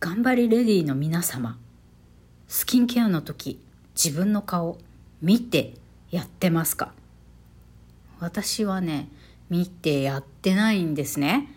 [0.00, 1.58] 頑張りレディーの皆様
[2.46, 3.60] スキンケアの時
[3.96, 4.78] 自分の顔
[5.20, 5.74] 見て
[6.12, 6.92] やってますか？
[8.20, 9.08] 私はね
[9.50, 11.52] 見てやってないんですね。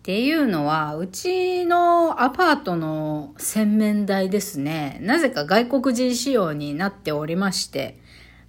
[0.00, 7.98] っていうのは、うちのアパートの洗面台ですね、なぜか外国人仕様になっておりまして、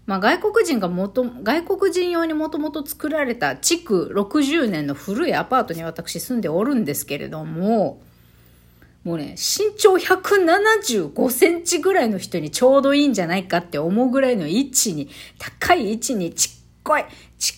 [0.07, 8.01] まあ、外国人がもと、外国人用にもともと作られた築60年の古いアパートに私住んでおるんですけれども、
[9.03, 17.03] もうね、身長175センチぐらいの人にちょうどいいんじゃないかって思うぐらいの位置に、高い位置にちっこい、
[17.37, 17.55] ちっ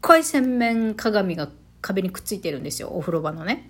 [0.00, 1.48] こい洗面鏡が
[1.80, 3.68] 壁にくっついてるんですよ、お風呂場のね。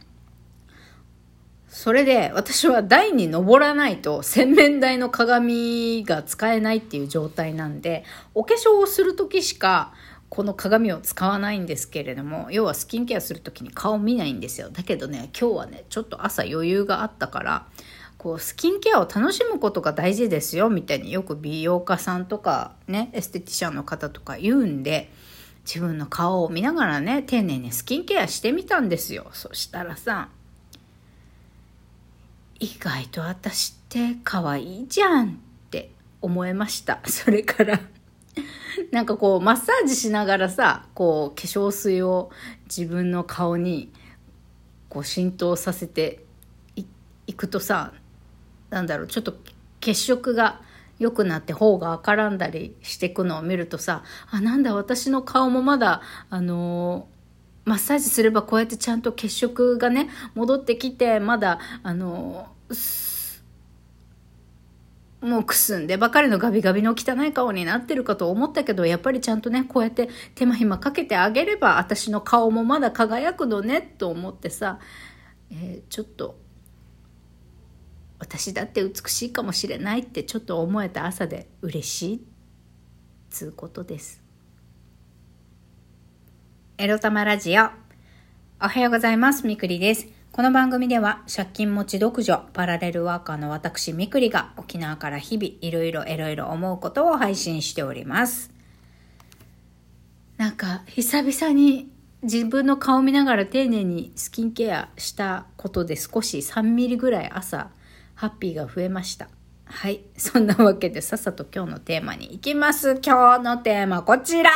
[1.69, 8.05] それで私は台に登らないと洗面台の鏡が使えないっていう状態なんで、
[8.35, 9.93] お化粧をする時しか
[10.29, 14.71] この鏡を使わないんですけれども、要はスキンケアする時に顔見ないんですよ。
[14.71, 17.67] だけどね、今日はね、ちょっと朝余裕があったから、
[18.19, 25.13] こうスキンケアを楽しむことが大事ですよみたいによく美容家さんとかねエステティシャンの方とか言うんで
[25.65, 30.29] 自分の顔を見ながらね丁寧にスキンケアしてみたんですよそしたらさ
[32.59, 35.33] 意外と私って可愛いじゃんっ
[35.71, 35.91] て
[36.23, 37.81] 思いましたそれから
[38.93, 42.31] なんかこうマッサージしながらさこう化粧水を
[42.65, 43.93] 自分の顔に
[44.89, 46.25] こう浸透させて
[47.27, 47.93] いくとさ
[48.71, 49.35] なんだろうちょっと
[49.81, 50.61] 血色が
[50.99, 62.75] 良くなって方が赤らんだりしていくのを見るとさあなんだ私の顔もまだあのー、マッサージすればこうやってちゃんと血色がね戻ってきてまだあのー、
[65.27, 74.79] もうくすんでばかりのガビガビの汚い顔になってるかと思ったけどやっぱりちゃんとねこうやって手間暇かけてあげれば私の顔もまだ輝くのねと思ってさ、
[75.51, 76.39] えー、ちょっと
[78.21, 82.27] 私だって美しいかもしれないってちょっと思えた朝で嬉しい
[83.29, 84.23] つうことです。
[86.79, 87.65] エロ玉ラジオ。
[88.63, 89.47] おはようございます。
[89.47, 90.16] みくりです。
[90.37, 98.53] この番組では借金持ち独女パラレルワーカーの私みくりが沖縄から日々いろいろいろいろ思うことを配信しております
[100.37, 101.91] なんか久々に
[102.23, 107.71] 自分の顔見ながら丁寧にスキンケアしたことで少し3ミリぐらい朝
[108.15, 109.29] ハッピーが増えました。
[109.65, 110.03] はい。
[110.19, 113.01] そんなわけでさっさと今日のテーマに行きます。
[113.03, 114.51] 今日のテーマこちら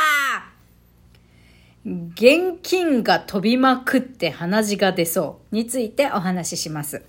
[1.85, 7.03] 現金が飛びまくって鼻血が出そうについてお話しします。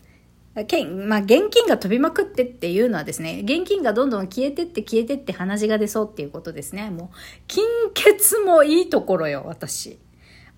[0.66, 6.90] けんまあ、現金が飛びまくってっていうのはですね、現金がどんどん消えてって消えてって鼻血が出そうっていうことですね。
[6.90, 7.16] もう、
[7.48, 9.98] 金欠もいいところよ、私。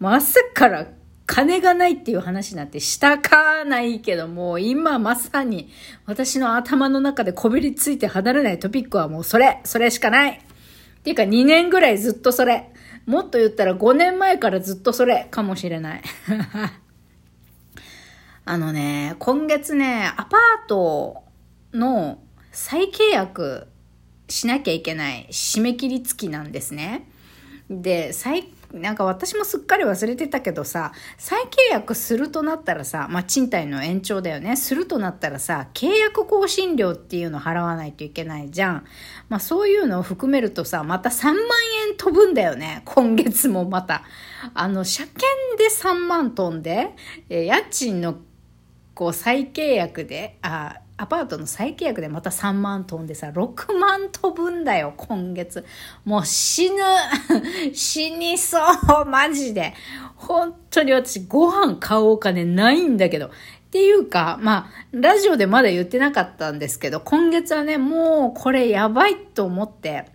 [0.00, 0.88] もう朝から
[1.26, 5.70] 金がないっていう話なんてしたかないけども、今まさに
[6.06, 10.32] 私の頭の中でこびりついて離れないトピックはもうそれ、それしかない。
[10.32, 12.73] っていうか2年ぐらいずっとそれ。
[13.06, 16.03] もっと言ったら5年前からずっとそれかもしれない。
[18.47, 21.25] あのね、今月ね、アパート
[21.72, 22.19] の
[22.53, 23.69] 再契約
[24.28, 27.09] しなきゃいけない締め切り付きなんですね。
[27.70, 34.56] で、再なんか私もすっかり忘れてたけどさ、再契約するとなったらさ、まあ、賃貸の延長だよね。
[34.56, 38.84] するとなったらさ、契約更新料っていうの払わないといけないじゃん。
[39.28, 41.34] まあ、そういうのを含めるとさ、また3万
[41.88, 42.82] 円飛ぶんだよね。
[42.84, 44.02] 今月もまた。
[44.52, 45.22] あの、車検
[45.56, 46.91] で3万飛んで、
[47.28, 48.16] え家賃の
[48.94, 55.65] こう再契約で、あ、アパートの再契約でまた3万飛んでさ、6万飛ぶんだよ、今月。
[56.05, 56.82] もう死ぬ
[57.75, 58.59] 死にそ
[59.03, 59.75] うマジで
[60.15, 63.27] 本当に私ご飯買うお金ないんだけど。
[63.27, 63.31] っ
[63.75, 70.06] ていうか、まあ、ラジオでまだ言ってなかったんですけど、今月はね、もうこれやばいと思って、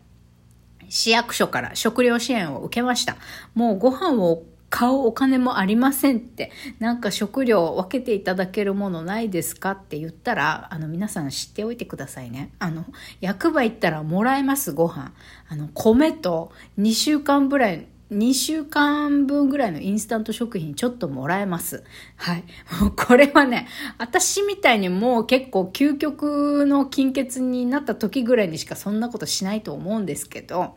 [0.87, 3.17] 市役所から食料支援を受けました。
[3.55, 12.51] もうご飯を買うお金もありませんって、なんか食料分けていただけるものないですかって言ったら、あの皆さん知っておいてくださいね。
[12.59, 12.85] あの、
[13.19, 15.11] 役場行ったらもらえます、ご飯。
[15.49, 21.83] あの、米と2週間ぐらい、2週間分ぐらいのインスタント食品ちょっともらえます。
[22.15, 22.43] はい。
[22.81, 23.67] も うこれはね、
[23.97, 30.75] 私みたいにもう結構究極の金欠になった時ぐらいにしかそんなことしないと思うんですけど、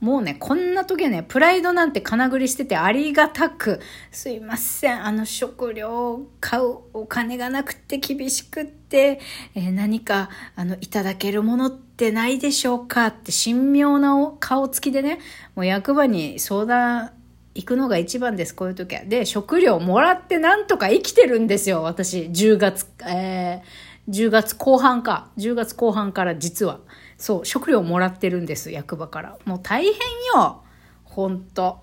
[0.00, 3.80] もうね、こんな時はね、プライドなんて金繰りしててありがたく、
[4.12, 9.20] すいません、あの食料を買うお金がなくて厳しくって、
[9.56, 15.18] えー、何か、あの、いただけるものってないでしょうかって神妙な顔つきでね、
[15.56, 17.10] もう役場に相談
[17.56, 19.02] 行くのが一番です、こういう時は。
[19.02, 22.26] で、食料もらってなんとか生きてるんですよ、私。
[22.26, 25.32] 10月、えー、10月後半か。
[25.38, 26.78] 10月後半から実は。
[27.18, 29.38] そう、食料もらってるんです、役場から。
[29.44, 29.92] もう大変
[30.34, 30.62] よ。
[31.04, 31.80] ほんと。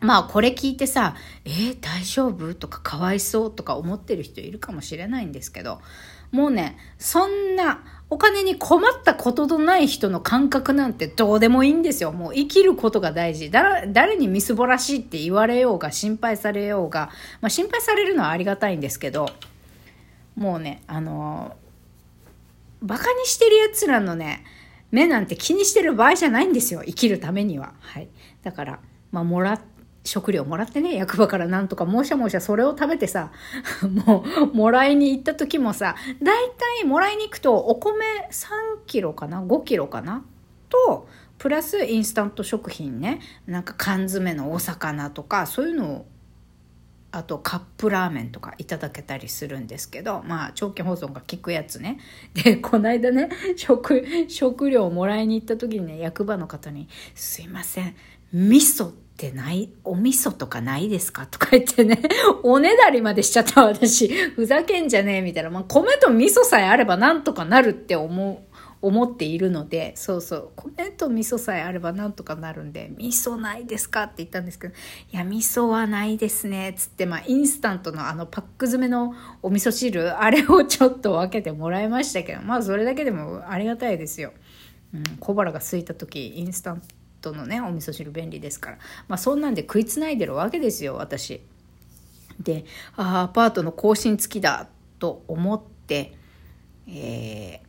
[0.00, 1.14] まあこれ聞いてさ、
[1.44, 2.54] えー、大丈夫？
[2.54, 5.80] とかかわいそうとか思ってる人いるかもしれないんですけど、
[6.32, 12.10] もうね、そんなお金に困ったことのない人の感覚なんてどうでもいいんですよ。
[12.10, 13.50] もう生きることが大事。
[13.52, 17.10] だ誰にみすぼらしいって言われようが心配されようが、
[17.40, 19.28] まあ心配されるのはありがたいんですけど、
[20.34, 21.61] もうね、あのー、
[22.82, 24.44] バカにしてる奴らのね、
[24.90, 26.82] 目なんて気にしてる場合じゃないんですよ。
[26.84, 27.74] 生きるためには。
[27.80, 28.08] はい。
[28.42, 28.80] だから、
[29.10, 29.60] まあ、もら
[30.04, 33.30] 食料もらってね、役場からなんとか、もしゃもしゃそれを食べてさ、
[34.06, 40.24] もう、もらいに行った時もさ、だいたいもらいに行くと、お米3キロかな ?5 キロかな
[40.68, 41.08] と、
[41.38, 46.06] プラスインスタント食品ね、なんか缶詰のお魚とか、そういうのを、
[47.12, 51.98] あとカップラーメンとかいただけたりするんですけど、まあ長期保存が効くやつね。
[52.34, 57.94] で、この間ね、食、食料をもらいに行った時にね、役場の方に、すいません、
[58.32, 59.70] 味噌ってない？
[59.84, 61.26] お味噌とかないですか？
[61.26, 62.00] とか言ってね、
[62.42, 64.08] おねだりまでしちゃった私。
[64.08, 65.50] ふざけんじゃねえみたいな。
[65.50, 68.51] まあ、米と味噌さえあればなんとかなるって思う。
[68.82, 74.02] 思っているので、そうそう、米と味噌さえあればなんとかなるんで、味噌ないですか？
[74.02, 74.74] って言ったんですけど、
[75.12, 84.32] いや、味噌はないですね、っつって、まあ、インスタントのあのパック詰めのお味噌汁、あれをちょっと分けてもらいましたけど、まあ、それだけでもありがたいですよ。
[84.92, 86.82] うん、小腹が空いた時、インスタン
[87.20, 91.40] トのねお味噌汁便利ですからまあそんなんで食いつないでるわけですよ私。
[92.40, 92.64] で
[92.96, 94.68] あアパートの更新付きだ
[94.98, 96.16] と思って、
[96.88, 97.66] えー、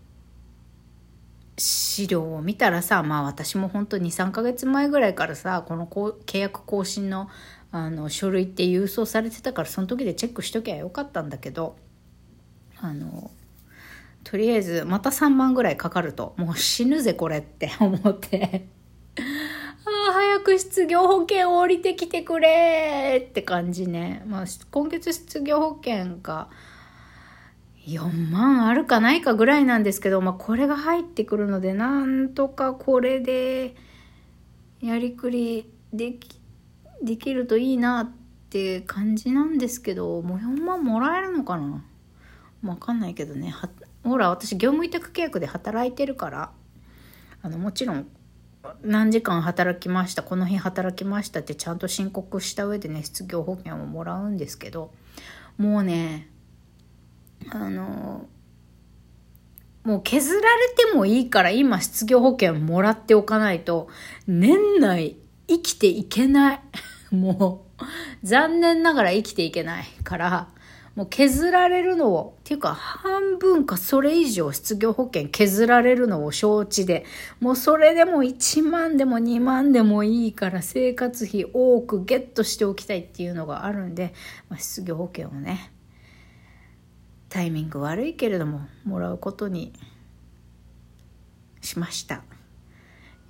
[1.57, 7.29] 資料を見たらさまあ私も本当に23ヶ月前ぐらいからさこの契約更新の
[7.71, 11.75] あの書類って郵送されてたからその時でチェックしときゃよかったんだけど
[12.79, 13.31] あの
[14.23, 18.67] とりあえずまた3万ぐらいかかるともう死ぬぜこれって 思って
[19.85, 24.23] ああ、早く失業保険降りてきてくれって感じね。
[24.25, 26.49] まあ、今月失業保険が
[27.87, 33.75] 4万あるかないかぐらいなんですけど、まあ、これが入ってくるので、なんとかこれで
[34.81, 36.39] やりくりでき、
[37.01, 38.11] できるといいなっ
[38.49, 41.83] て感じなんですけど、もう4万もらえるのかな？
[42.63, 43.53] わかんないけどね。
[44.03, 46.51] ほら、私業務委託契約で働いてるから、
[47.41, 48.07] あの、もちろん
[48.81, 54.93] 何時間働きましたこの日働きましたってちゃんと申告した上でね失業保険をもらうんですけど
[55.57, 56.29] もうね
[57.49, 58.27] あの
[59.83, 63.89] もう削られてもいいから今失業保険もらっておかないと
[64.27, 65.17] 年内
[65.47, 66.59] 生きていけない。
[67.13, 67.83] もう
[68.25, 70.47] 残念ながら生きていけないから
[70.95, 77.03] もう削られるのを、っていうか半分かそれ以上失業保険削られるのを承知で、
[77.39, 84.13] もうそれでも1万でも2万でもいいから生活費多くゲットしておきたいっていうのがあるんで、
[84.49, 85.72] まあ、失業保険をね、
[87.33, 89.73] タイミング悪いけれども、もらうことに
[91.61, 92.21] しました。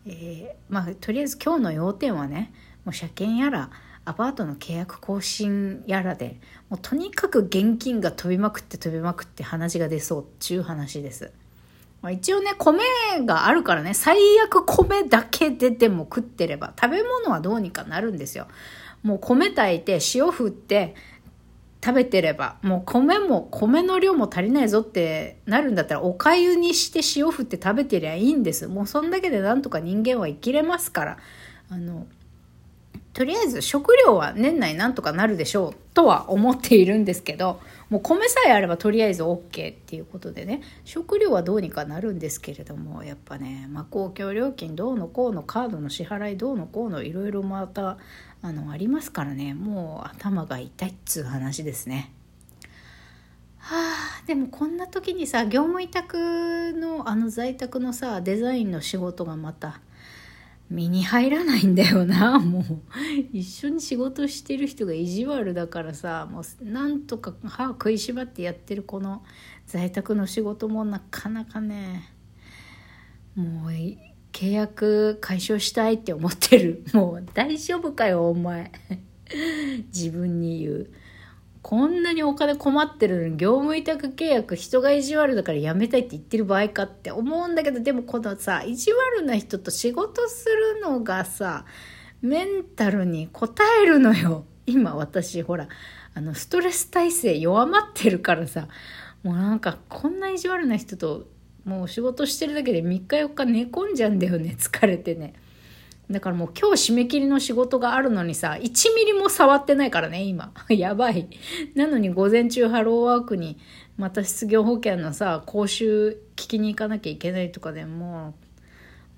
[0.06, 2.52] えー、まあ、とりあえず今日の要点はね、
[2.84, 3.70] もう車検やら、
[4.04, 11.32] アパートの契約更新やらでもうとにかく現金が飛びまくって飛びまくって話が出そうっちゅう話です。
[12.02, 12.84] まあ、一応ね、米
[13.26, 18.50] があるからね、最悪米だけででも食ってれば、食べ物はどうにかなるんですよ。
[19.02, 20.94] もう米炊いて、塩振って、
[21.84, 28.68] 食べてれば、もう米も、米の量も足りないぞってなるんだったら、お粥にして塩振って食べてりゃいいんです。
[28.68, 31.18] もうそんだけでなんとか人間は生きれますから。
[31.70, 32.08] あの、
[33.12, 37.60] とりあえず食料は年内なんとかなるでしょうとは思っているんですけど、
[37.94, 48.00] もう米さえあればとりあえず OK っていうことでね、食料はどうにかなるんですけれども、やっぱね、まあ、公共料金どうのこうのカードの支払いどうのこうのいろいろまた、
[48.42, 52.12] あの、ありますからね、もう頭が痛いっつう話ですね。
[53.60, 59.82] はあ、でもこんな時にさ、業務委託のあの在宅のさ、デザインの仕事がまた、
[60.74, 62.40] 身に入らないんだよな。
[62.40, 62.64] もう
[63.32, 66.28] 一緒に仕事してる人が意地悪だからさ。
[66.30, 69.24] もうなんとか歯食いしばってやってるこの
[69.68, 72.10] 在宅の仕事もなかなかね。
[73.36, 73.72] もう
[74.32, 76.84] 契約解消したいって思ってる。
[76.92, 78.72] もう大丈夫かよお前。
[79.94, 80.90] 自分に言う。
[81.64, 91.66] こんなにお金困ってるのに業務委託契約人が意地悪だから辞めたいって言ってる場合かって思うんだけどでもこのさ意地悪な人と仕事するのがさ
[92.24, 93.50] メンタルに応
[93.82, 94.46] えるのよ。
[94.66, 95.68] 今私ほら、
[96.14, 98.70] あの、ストレス耐性弱まってるからさ、
[99.24, 101.28] もうなんかこんな意地悪な人と
[101.66, 105.34] もう仕事してるだけで3日4日寝込んじゃうんだよね、疲れてね。
[106.14, 110.54] だからもう今日締め切りの仕事があるのにさ、1ミリも触ってないからね、今。
[110.70, 111.28] やばい。
[111.76, 113.58] なのに午前中ハローワークに、
[113.98, 118.36] また失業保険のさ、講習聞きに行かなきゃいけないとかでも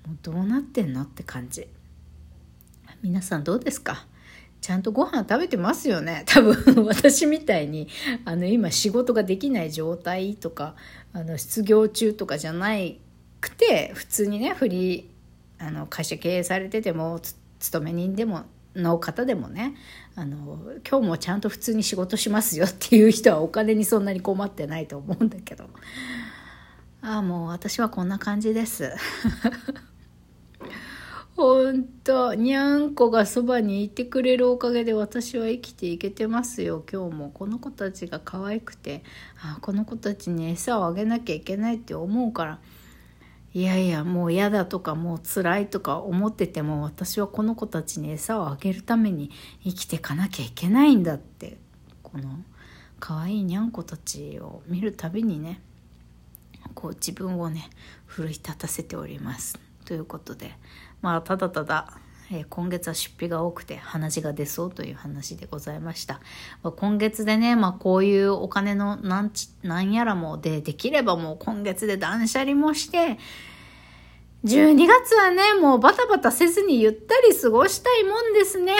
[0.06, 1.66] う、もうどうなってんのって感じ。
[3.02, 4.06] 皆さんどうですか？
[4.62, 6.24] ちゃんとご飯食べてますよね？
[6.26, 7.88] 多分私みたいに
[8.24, 10.74] あの今仕事ができない状態とか
[11.12, 12.98] あの失業中とかじゃない
[13.40, 15.04] くて普通にねフリー
[15.58, 17.20] あの会社経営されてても
[17.58, 18.44] 勤め人でも
[18.74, 19.74] の方でもね
[20.14, 20.58] あの
[20.88, 25.68] 今日もちゃんと普通に仕事しますよっていう人はお金にそんなに困ってないと思うんだけど。
[27.02, 28.90] ああもう私はこんな感じです。
[31.36, 36.82] ほんとにゃんこがそばにいてくれるおかげで私は生きていけてますよ。
[36.90, 39.04] 今日もこの子たちが可愛くて
[39.40, 42.58] あこの子たちに餌をあげなきゃいけないって思うから
[43.56, 49.30] いやいやもう嫌だとかもう辛いとか思ってても私はこの子たちに餌をあげるために
[49.64, 51.56] 生きていかなきゃいけないんだって
[52.02, 52.40] この
[53.00, 55.62] 可愛いにゃんこたちを見るたびにね
[56.74, 57.70] こう自分をね
[58.04, 59.58] 奮い立たせております。
[59.86, 60.52] ということで
[61.00, 61.98] まあただただ、
[62.30, 66.20] えー、今月は出費が多くて鼻血が出そうという話でございました、
[66.62, 73.18] まあ、今月でね、まあ、こういうお金のなんちなんやらもでできればもう今月で断捨離もして
[74.44, 78.74] 12月はねもうバタバタせずにゆったり過ごしたいもんですね。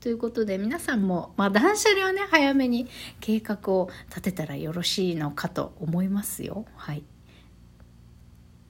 [0.00, 2.88] ということで皆さんも、まあ、断捨離はね早めに
[3.20, 6.66] 計画を立てたらよろしいのかと思いますよ。
[6.74, 7.04] はい。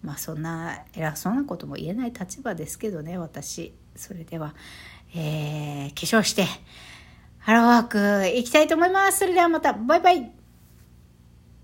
[0.03, 3.73] まあそんな偉そうなことも言えない立場ですけどね私。
[3.96, 4.54] それでは、
[5.14, 6.46] えー、化粧して
[7.38, 7.99] ハローワーク
[8.37, 9.18] 行きたいと思います。
[9.18, 9.72] それではまた。
[9.72, 10.41] バイバイ。